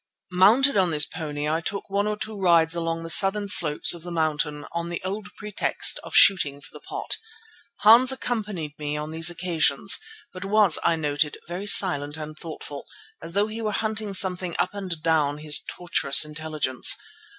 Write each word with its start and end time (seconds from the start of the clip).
Mounted 0.31 0.75
on 0.77 0.89
this 0.89 1.05
pony 1.05 1.47
I 1.47 1.61
took 1.61 1.87
one 1.87 2.07
or 2.07 2.17
two 2.17 2.35
rides 2.35 2.73
along 2.73 3.03
the 3.03 3.09
southern 3.11 3.47
slopes 3.47 3.93
of 3.93 4.01
the 4.01 4.09
mountain 4.09 4.65
on 4.71 4.89
the 4.89 4.99
old 5.05 5.27
pretext 5.37 5.99
of 6.01 6.15
shooting 6.15 6.59
for 6.59 6.71
the 6.73 6.79
pot. 6.79 7.17
Hans 7.81 8.11
accompanied 8.11 8.73
me 8.79 8.97
on 8.97 9.11
these 9.11 9.29
occasions, 9.29 9.99
but 10.33 10.43
was, 10.43 10.79
I 10.83 10.95
noted, 10.95 11.37
very 11.47 11.67
silent 11.67 12.17
and 12.17 12.35
thoughtful, 12.35 12.87
as 13.21 13.33
though 13.33 13.45
he 13.45 13.61
were 13.61 13.71
hunting 13.73 14.15
something 14.15 14.55
up 14.57 14.73
and 14.73 15.03
down 15.03 15.37
his 15.37 15.59
tortuous 15.61 16.25
intelligence. 16.25 16.97